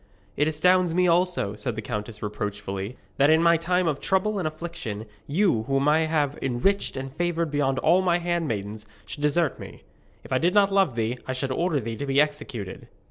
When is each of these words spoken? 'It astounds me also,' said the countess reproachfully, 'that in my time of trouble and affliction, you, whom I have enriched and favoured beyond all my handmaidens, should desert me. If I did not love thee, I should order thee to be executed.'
'It 0.35 0.47
astounds 0.47 0.95
me 0.95 1.07
also,' 1.07 1.53
said 1.55 1.75
the 1.75 1.81
countess 1.83 2.23
reproachfully, 2.23 2.97
'that 3.17 3.29
in 3.29 3.43
my 3.43 3.55
time 3.55 3.85
of 3.87 3.99
trouble 3.99 4.39
and 4.39 4.47
affliction, 4.47 5.05
you, 5.27 5.61
whom 5.67 5.87
I 5.87 6.05
have 6.07 6.39
enriched 6.41 6.97
and 6.97 7.13
favoured 7.15 7.51
beyond 7.51 7.77
all 7.77 8.01
my 8.01 8.17
handmaidens, 8.17 8.87
should 9.05 9.21
desert 9.21 9.59
me. 9.59 9.83
If 10.23 10.33
I 10.33 10.39
did 10.39 10.55
not 10.55 10.71
love 10.71 10.95
thee, 10.95 11.19
I 11.27 11.33
should 11.33 11.51
order 11.51 11.79
thee 11.79 11.97
to 11.97 12.07
be 12.07 12.19
executed.' 12.19 12.87